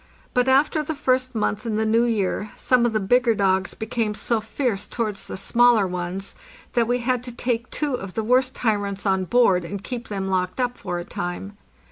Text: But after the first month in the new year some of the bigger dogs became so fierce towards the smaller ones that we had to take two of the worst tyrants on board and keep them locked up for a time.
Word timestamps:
But 0.33 0.47
after 0.47 0.81
the 0.81 0.95
first 0.95 1.35
month 1.35 1.63
in 1.63 1.75
the 1.75 1.85
new 1.85 2.05
year 2.05 2.49
some 2.55 2.87
of 2.87 2.91
the 2.93 2.99
bigger 2.99 3.35
dogs 3.35 3.75
became 3.75 4.15
so 4.15 4.41
fierce 4.41 4.87
towards 4.87 5.27
the 5.27 5.37
smaller 5.37 5.85
ones 5.85 6.35
that 6.73 6.87
we 6.87 7.01
had 7.01 7.21
to 7.25 7.31
take 7.31 7.69
two 7.69 7.93
of 7.93 8.15
the 8.15 8.23
worst 8.23 8.55
tyrants 8.55 9.05
on 9.05 9.25
board 9.25 9.63
and 9.63 9.83
keep 9.83 10.07
them 10.07 10.27
locked 10.27 10.59
up 10.59 10.75
for 10.75 10.97
a 10.97 11.05
time. 11.05 11.55